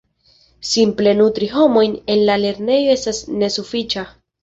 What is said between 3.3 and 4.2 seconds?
nesufiĉa.